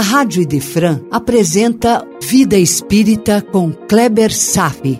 [0.00, 4.98] a Rádio Idefran apresenta Vida Espírita com Kleber Safi.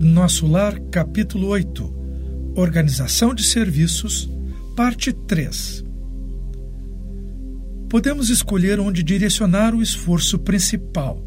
[0.00, 4.30] Nosso Lar, capítulo 8 Organização de Serviços,
[4.74, 5.84] parte 3
[7.90, 11.22] Podemos escolher onde direcionar o esforço principal,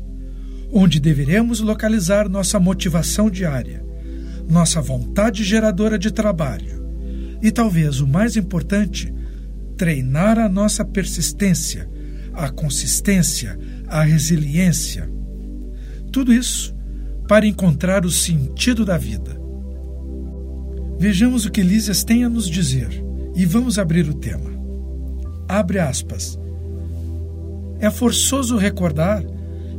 [0.74, 3.88] onde deveremos localizar nossa motivação diária,
[4.50, 6.80] nossa vontade geradora de trabalho
[7.42, 9.14] e, talvez o mais importante,
[9.78, 11.88] treinar a nossa persistência,
[12.34, 15.10] a consistência, a resiliência.
[16.12, 16.76] Tudo isso
[17.28, 19.40] para encontrar o sentido da vida.
[20.98, 22.90] Vejamos o que Lísias tem a nos dizer
[23.36, 24.50] e vamos abrir o tema.
[25.48, 26.38] Abre aspas.
[27.80, 29.24] É forçoso recordar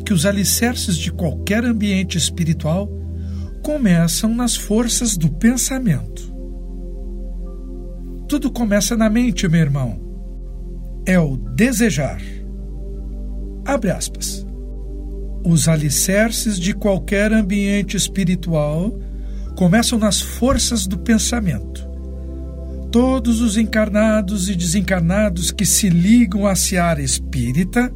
[0.07, 3.00] que os alicerces de qualquer ambiente espiritual
[3.63, 6.31] começam nas forças do pensamento.
[8.29, 10.01] Tudo começa na mente, meu irmão.
[11.07, 12.21] É o desejar.
[13.65, 14.47] Abre aspas.
[15.45, 18.99] Os alicerces de qualquer ambiente espiritual
[19.57, 21.89] começam nas forças do pensamento.
[22.93, 27.93] Todos os encarnados e desencarnados que se ligam à seara espírita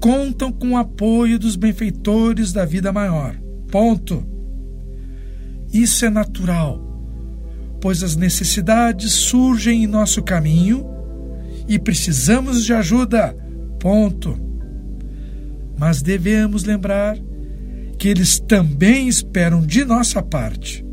[0.00, 3.34] contam com o apoio dos benfeitores da vida maior.
[3.70, 4.33] Ponto.
[5.74, 6.80] Isso é natural,
[7.80, 10.86] pois as necessidades surgem em nosso caminho
[11.68, 13.36] e precisamos de ajuda.
[13.78, 14.44] Ponto
[15.76, 17.18] mas devemos lembrar
[17.98, 20.84] que eles também esperam de nossa parte,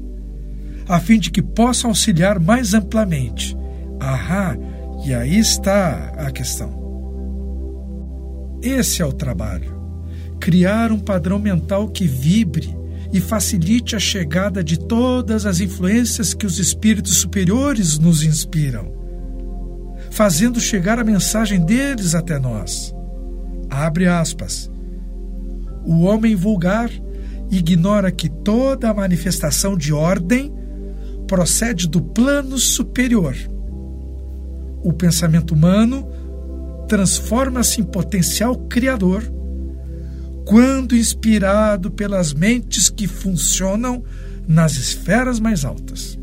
[0.88, 3.56] a fim de que possam auxiliar mais amplamente.
[4.00, 4.58] Ahá,
[5.06, 6.80] e aí está a questão.
[8.62, 9.80] Esse é o trabalho:
[10.40, 12.76] criar um padrão mental que vibre
[13.14, 18.94] e facilite a chegada de todas as influências que os espíritos superiores nos inspiram,
[20.10, 22.94] fazendo chegar a mensagem deles até nós.
[23.70, 24.72] Abre aspas.
[25.86, 26.90] O homem vulgar
[27.50, 30.54] ignora que toda a manifestação de ordem
[31.28, 33.36] procede do plano superior.
[34.84, 36.08] O pensamento humano
[36.88, 39.24] transforma-se em potencial criador
[40.52, 44.04] quando inspirado pelas mentes que funcionam
[44.46, 46.20] nas esferas mais altas.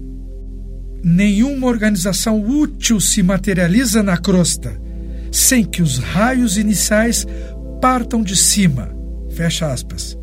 [1.03, 4.79] Nenhuma organização útil se materializa na crosta
[5.33, 7.27] sem que os raios iniciais
[7.81, 8.95] partam de cima
[9.31, 10.19] Fecha aspas.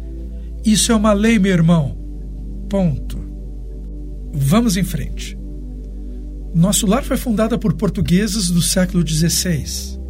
[0.64, 1.98] Isso é uma lei, meu irmão.
[2.70, 3.18] Ponto.
[4.32, 5.36] Vamos em frente.
[6.54, 10.05] Nosso lar foi fundado por portugueses do século XVI.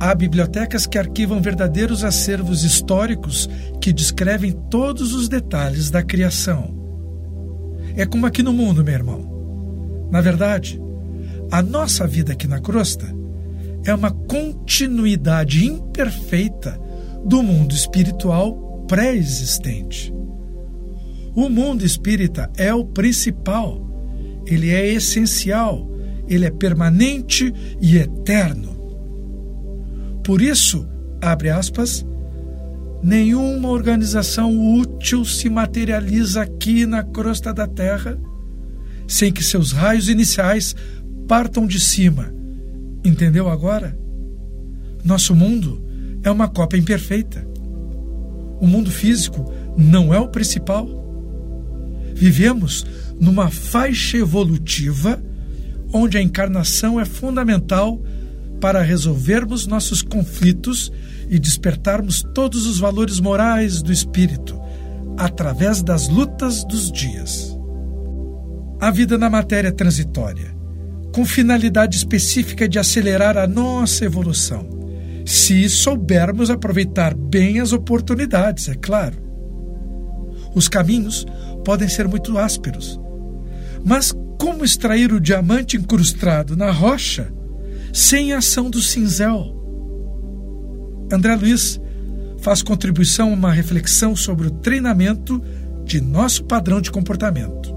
[0.00, 3.48] Há bibliotecas que arquivam verdadeiros acervos históricos
[3.80, 6.76] que descrevem todos os detalhes da criação.
[7.96, 10.08] É como aqui no mundo, meu irmão.
[10.10, 10.80] Na verdade,
[11.50, 13.06] a nossa vida aqui na crosta
[13.84, 16.78] é uma continuidade imperfeita
[17.24, 20.14] do mundo espiritual pré-existente.
[21.34, 23.80] O mundo espírita é o principal,
[24.46, 25.88] ele é essencial,
[26.28, 28.77] ele é permanente e eterno.
[30.28, 30.86] Por isso,
[31.22, 32.04] abre aspas,
[33.02, 38.20] nenhuma organização útil se materializa aqui na crosta da Terra
[39.06, 40.76] sem que seus raios iniciais
[41.26, 42.30] partam de cima.
[43.02, 43.98] Entendeu agora?
[45.02, 45.82] Nosso mundo
[46.22, 47.48] é uma cópia imperfeita.
[48.60, 50.86] O mundo físico não é o principal.
[52.14, 52.84] Vivemos
[53.18, 55.22] numa faixa evolutiva
[55.90, 57.98] onde a encarnação é fundamental
[58.60, 60.92] para resolvermos nossos conflitos
[61.28, 64.58] e despertarmos todos os valores morais do espírito
[65.16, 67.56] através das lutas dos dias.
[68.80, 70.56] A vida na matéria transitória,
[71.14, 74.78] com finalidade específica de acelerar a nossa evolução
[75.28, 79.18] se soubermos aproveitar bem as oportunidades, é claro.
[80.54, 81.26] Os caminhos
[81.66, 82.98] podem ser muito ásperos,
[83.84, 84.10] mas
[84.40, 87.30] como extrair o diamante incrustado na rocha
[87.92, 89.54] sem ação do cinzel?
[91.12, 91.80] André Luiz
[92.40, 95.42] faz contribuição a uma reflexão sobre o treinamento
[95.84, 97.74] de nosso padrão de comportamento.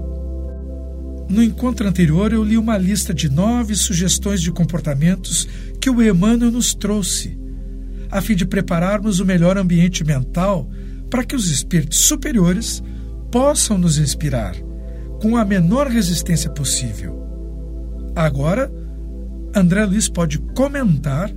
[1.28, 5.48] No encontro anterior, eu li uma lista de nove sugestões de comportamentos
[5.80, 7.40] que o Emmanuel nos trouxe
[8.10, 10.68] a fim de prepararmos o melhor ambiente mental
[11.08, 12.82] para que os espíritos superiores
[13.30, 14.54] possam nos inspirar
[15.22, 17.22] com a menor resistência possível.
[18.14, 18.70] Agora,
[19.54, 21.30] André Luiz pode comentar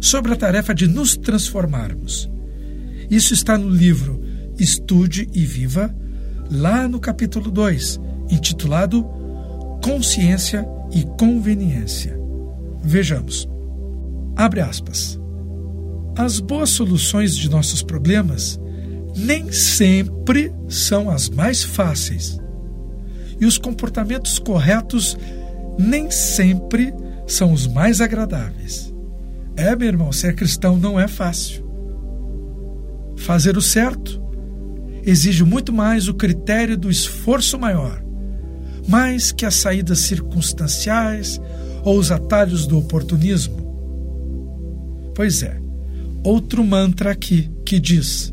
[0.00, 2.30] sobre a tarefa de nos transformarmos.
[3.10, 4.22] Isso está no livro
[4.58, 5.94] Estude e Viva,
[6.50, 8.00] lá no capítulo 2,
[8.30, 9.04] intitulado
[9.82, 12.18] Consciência e Conveniência.
[12.82, 13.48] Vejamos.
[14.36, 15.18] Abre aspas.
[16.16, 18.60] As boas soluções de nossos problemas
[19.16, 22.38] nem sempre são as mais fáceis.
[23.40, 25.16] E os comportamentos corretos
[25.78, 26.92] nem sempre
[27.26, 28.92] são os mais agradáveis.
[29.56, 31.64] É, meu irmão, ser cristão não é fácil.
[33.16, 34.20] Fazer o certo
[35.04, 38.02] exige muito mais o critério do esforço maior,
[38.88, 41.40] mais que as saídas circunstanciais
[41.84, 43.62] ou os atalhos do oportunismo.
[45.14, 45.60] Pois é,
[46.24, 48.32] outro mantra aqui que diz: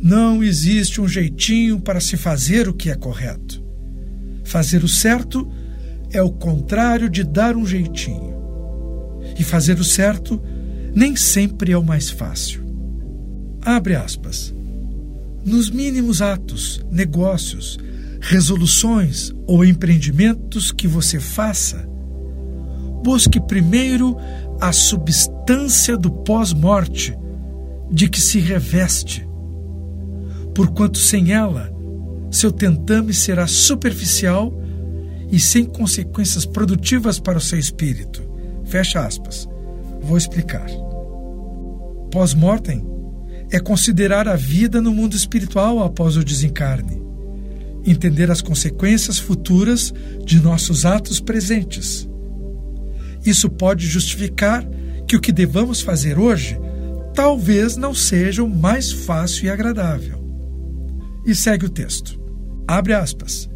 [0.00, 3.64] não existe um jeitinho para se fazer o que é correto.
[4.44, 5.63] Fazer o certo é
[6.22, 8.34] o contrário de dar um jeitinho.
[9.38, 10.40] E fazer o certo
[10.94, 12.62] nem sempre é o mais fácil.
[13.62, 14.54] Abre aspas.
[15.44, 17.78] Nos mínimos atos, negócios,
[18.20, 21.88] resoluções ou empreendimentos que você faça,
[23.02, 24.16] busque primeiro
[24.60, 27.16] a substância do pós-morte
[27.90, 29.28] de que se reveste,
[30.54, 31.74] porquanto sem ela
[32.34, 34.52] seu tentame será superficial
[35.30, 38.22] e sem consequências produtivas para o seu espírito.
[38.64, 39.48] Fecha aspas.
[40.00, 40.66] Vou explicar.
[42.10, 42.84] Pós-mortem
[43.50, 47.02] é considerar a vida no mundo espiritual após o desencarne,
[47.84, 49.92] entender as consequências futuras
[50.24, 52.08] de nossos atos presentes.
[53.24, 54.66] Isso pode justificar
[55.06, 56.58] que o que devamos fazer hoje
[57.14, 60.22] talvez não seja o mais fácil e agradável.
[61.24, 62.20] E segue o texto.
[62.66, 63.48] Abre aspas.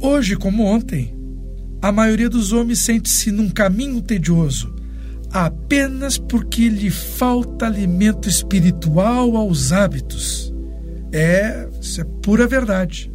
[0.00, 1.14] Hoje, como ontem,
[1.80, 4.76] a maioria dos homens sente-se num caminho tedioso
[5.30, 10.52] apenas porque lhe falta alimento espiritual aos hábitos.
[11.12, 13.12] É, isso é pura verdade.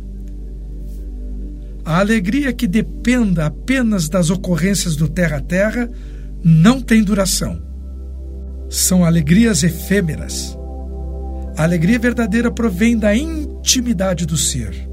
[1.83, 5.89] A alegria que dependa apenas das ocorrências do terra a terra
[6.43, 7.61] não tem duração.
[8.69, 10.57] São alegrias efêmeras.
[11.57, 14.90] A alegria verdadeira provém da intimidade do ser.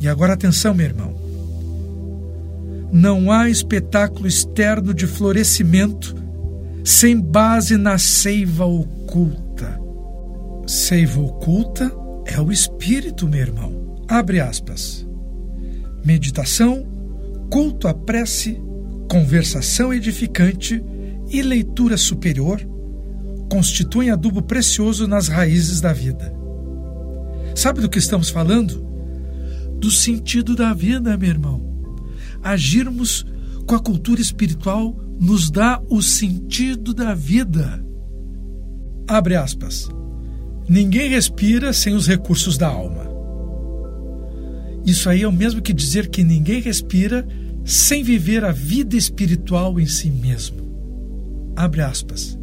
[0.00, 1.14] E agora atenção, meu irmão.
[2.92, 6.14] Não há espetáculo externo de florescimento
[6.84, 9.78] sem base na seiva oculta.
[10.66, 11.92] Seiva oculta
[12.24, 13.96] é o espírito, meu irmão.
[14.08, 15.06] Abre aspas.
[16.04, 16.86] Meditação,
[17.50, 18.58] culto à prece,
[19.10, 20.82] conversação edificante
[21.30, 22.66] e leitura superior
[23.50, 26.34] constituem adubo precioso nas raízes da vida.
[27.54, 28.87] Sabe do que estamos falando?
[29.78, 31.62] Do sentido da vida, meu irmão.
[32.42, 33.24] Agirmos
[33.66, 37.84] com a cultura espiritual nos dá o sentido da vida.
[39.06, 39.88] Abre aspas.
[40.68, 43.08] Ninguém respira sem os recursos da alma.
[44.84, 47.26] Isso aí é o mesmo que dizer que ninguém respira
[47.64, 51.52] sem viver a vida espiritual em si mesmo.
[51.56, 52.38] Abre aspas.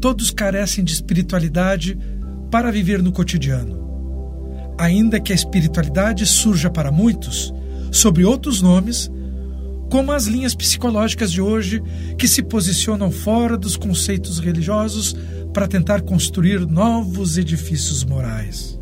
[0.00, 1.98] Todos carecem de espiritualidade
[2.50, 3.86] para viver no cotidiano.
[4.78, 7.52] Ainda que a espiritualidade surja para muitos
[7.90, 9.10] sob outros nomes,
[9.90, 11.82] como as linhas psicológicas de hoje
[12.18, 15.16] que se posicionam fora dos conceitos religiosos
[15.54, 18.78] para tentar construir novos edifícios morais.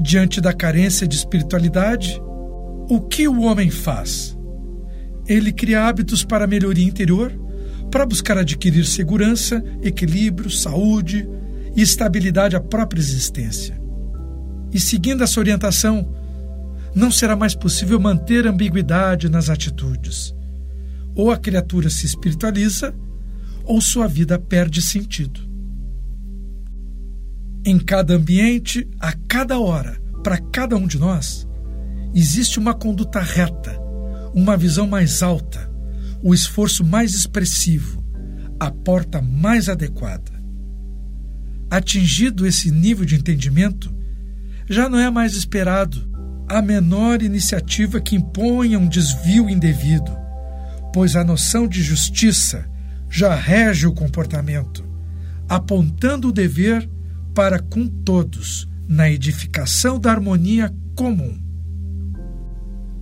[0.00, 2.20] Diante da carência de espiritualidade,
[2.90, 4.36] o que o homem faz?
[5.26, 7.32] Ele cria hábitos para melhoria interior,
[7.90, 11.28] para buscar adquirir segurança, equilíbrio, saúde
[11.74, 13.77] e estabilidade à própria existência.
[14.72, 16.08] E seguindo essa orientação,
[16.94, 20.34] não será mais possível manter ambiguidade nas atitudes.
[21.14, 22.94] Ou a criatura se espiritualiza,
[23.64, 25.40] ou sua vida perde sentido.
[27.64, 31.46] Em cada ambiente, a cada hora, para cada um de nós,
[32.14, 33.78] existe uma conduta reta,
[34.34, 35.70] uma visão mais alta,
[36.22, 38.02] o esforço mais expressivo,
[38.58, 40.32] a porta mais adequada.
[41.70, 43.94] Atingido esse nível de entendimento,
[44.68, 46.08] já não é mais esperado
[46.48, 50.16] a menor iniciativa que imponha um desvio indevido,
[50.92, 52.68] pois a noção de justiça
[53.10, 54.84] já rege o comportamento,
[55.48, 56.88] apontando o dever
[57.34, 61.38] para com todos na edificação da harmonia comum.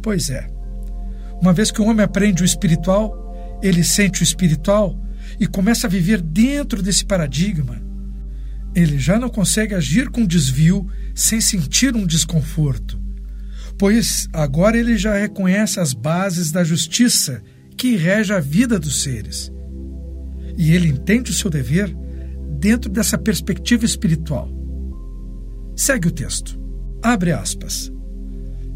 [0.03, 0.49] Pois é,
[1.41, 4.99] uma vez que o homem aprende o espiritual, ele sente o espiritual
[5.39, 7.81] e começa a viver dentro desse paradigma,
[8.77, 13.07] ele já não consegue agir com desvio sem sentir um desconforto
[13.79, 17.43] pois agora ele já reconhece as bases da justiça
[17.77, 19.53] que rege a vida dos seres.
[20.57, 21.95] E ele entende o seu dever
[22.59, 24.51] dentro dessa perspectiva espiritual.
[25.75, 26.59] Segue o texto.
[27.03, 27.93] Abre aspas.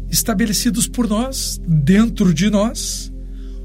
[0.09, 3.11] Estabelecidos por nós, dentro de nós,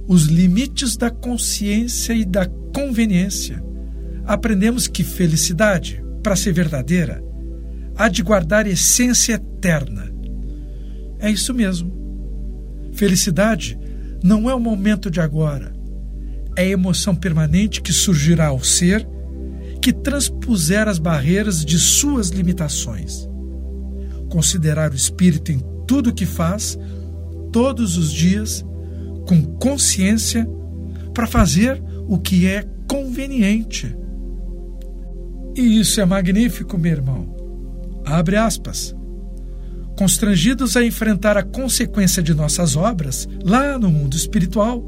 [0.09, 3.63] os limites da consciência e da conveniência,
[4.25, 7.23] aprendemos que felicidade, para ser verdadeira,
[7.95, 10.13] há de guardar essência eterna.
[11.21, 11.93] É isso mesmo.
[12.95, 13.79] Felicidade
[14.25, 15.73] não é o momento de agora,
[16.57, 19.07] é a emoção permanente que surgirá ao ser
[19.81, 23.29] que transpuser as barreiras de suas limitações.
[24.29, 26.77] Considerar o espírito em tudo o que faz,
[27.53, 28.67] todos os dias,
[29.29, 30.45] com consciência,
[31.15, 33.97] para fazer o que é conveniente.
[35.57, 37.35] E isso é magnífico, meu irmão.
[38.05, 38.95] Abre aspas.
[39.99, 44.85] Constrangidos a enfrentar a consequência de nossas obras lá no mundo espiritual,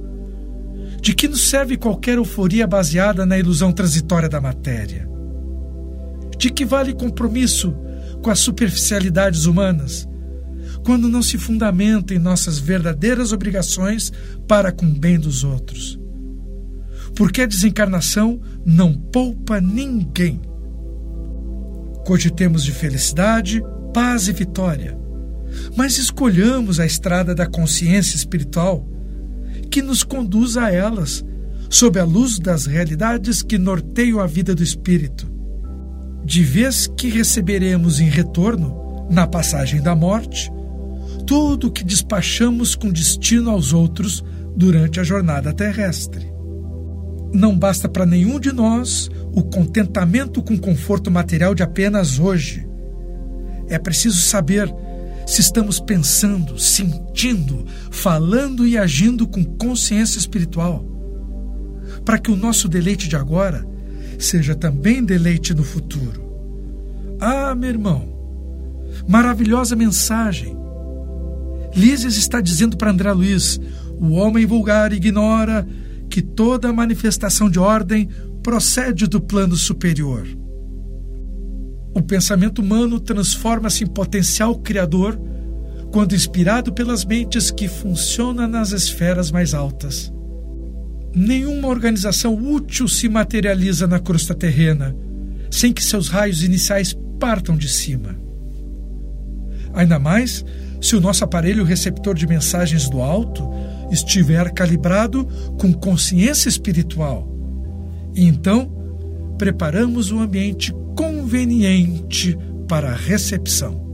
[1.00, 5.08] de que nos serve qualquer euforia baseada na ilusão transitória da matéria?
[6.36, 7.74] De que vale compromisso
[8.22, 10.06] com as superficialidades humanas,
[10.84, 14.12] quando não se fundamenta em nossas verdadeiras obrigações
[14.46, 15.98] para com o bem dos outros?
[17.16, 20.42] Porque a desencarnação não poupa ninguém.
[22.08, 23.62] Cogitemos de felicidade,
[23.92, 24.98] paz e vitória,
[25.76, 28.88] mas escolhamos a estrada da consciência espiritual
[29.70, 31.22] que nos conduz a elas,
[31.68, 35.30] sob a luz das realidades que norteiam a vida do espírito.
[36.24, 40.50] De vez que receberemos em retorno, na passagem da morte,
[41.26, 44.24] tudo o que despachamos com destino aos outros
[44.56, 46.37] durante a jornada terrestre.
[47.32, 52.66] Não basta para nenhum de nós o contentamento com conforto material de apenas hoje.
[53.68, 54.72] É preciso saber
[55.26, 60.84] se estamos pensando, sentindo, falando e agindo com consciência espiritual,
[62.02, 63.66] para que o nosso deleite de agora
[64.18, 66.26] seja também deleite no futuro.
[67.20, 68.08] Ah, meu irmão,
[69.06, 70.56] maravilhosa mensagem.
[71.76, 73.60] Lísias está dizendo para André Luiz:
[74.00, 75.66] o homem vulgar ignora
[76.08, 78.08] que toda manifestação de ordem
[78.42, 80.26] procede do plano superior.
[81.94, 85.18] O pensamento humano transforma-se em potencial criador
[85.90, 90.12] quando inspirado pelas mentes que funcionam nas esferas mais altas.
[91.14, 94.94] Nenhuma organização útil se materializa na crosta terrena
[95.50, 98.16] sem que seus raios iniciais partam de cima.
[99.72, 100.44] Ainda mais
[100.80, 103.48] se o nosso aparelho receptor de mensagens do alto
[103.90, 105.26] estiver calibrado
[105.58, 107.28] com consciência espiritual.
[108.14, 108.70] E então,
[109.38, 112.36] preparamos o ambiente conveniente
[112.68, 113.86] para a recepção.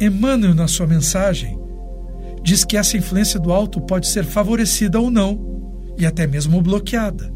[0.00, 1.58] Emmanuel, na sua mensagem,
[2.42, 5.52] diz que essa influência do alto pode ser favorecida ou não,
[5.98, 7.32] e até mesmo bloqueada,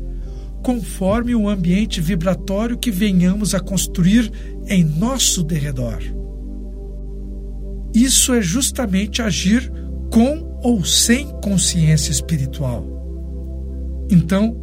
[0.63, 4.31] conforme o ambiente vibratório que venhamos a construir
[4.67, 5.99] em nosso derredor.
[7.95, 9.73] Isso é justamente agir
[10.17, 12.87] com ou sem consciência espiritual.
[14.11, 14.57] Então,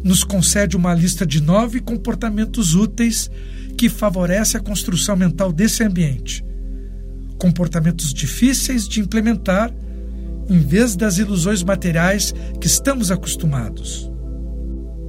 [0.00, 3.28] nos concede uma lista de nove comportamentos úteis
[3.76, 6.44] que favorece a construção mental desse ambiente.
[7.36, 9.74] Comportamentos difíceis de implementar,
[10.48, 14.08] em vez das ilusões materiais que estamos acostumados.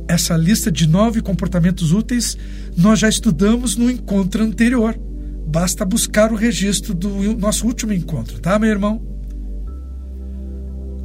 [0.08, 2.36] Essa lista de nove comportamentos úteis
[2.76, 5.00] nós já estudamos no encontro anterior.
[5.46, 9.12] Basta buscar o registro do nosso último encontro, tá, meu irmão?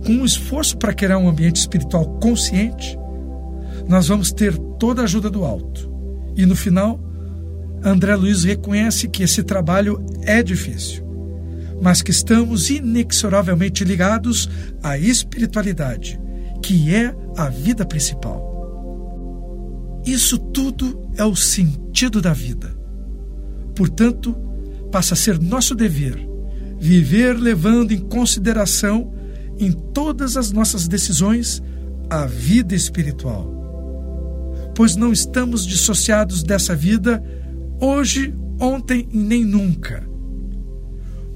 [0.06, 2.96] Com um esforço para criar um ambiente espiritual consciente,
[3.88, 5.92] nós vamos ter toda a ajuda do alto.
[6.36, 7.00] E no final,
[7.84, 11.04] André Luiz reconhece que esse trabalho é difícil,
[11.82, 14.48] mas que estamos inexoravelmente ligados
[14.82, 16.18] à espiritualidade,
[16.62, 18.46] que é a vida principal.
[20.06, 22.72] Isso tudo é o sentido da vida.
[23.75, 24.34] Portanto,
[24.90, 26.36] passa a ser nosso dever
[26.78, 29.12] viver levando em consideração
[29.58, 31.62] em todas as nossas decisões
[32.08, 33.56] a vida espiritual
[34.76, 37.25] pois não estamos dissociados dessa vida
[37.80, 40.06] hoje, ontem e nem nunca.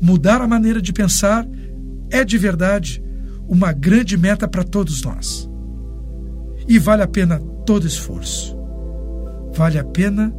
[0.01, 1.49] Mudar a maneira de pensar
[2.11, 3.03] é de verdade
[3.49, 5.49] uma grande meta para todos nós.
[6.69, 8.55] E vale a pena todo esforço.
[9.55, 10.33] Vale a pena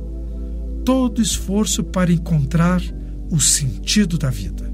[0.85, 2.81] todo esforço para encontrar
[3.31, 4.71] o sentido da vida.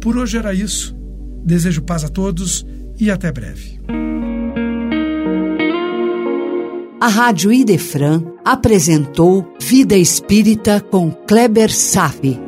[0.00, 0.97] Por hoje era isso.
[1.48, 2.66] Desejo paz a todos
[3.00, 3.80] e até breve.
[7.00, 12.47] A Rádio Idefran apresentou Vida Espírita com Kleber Safi.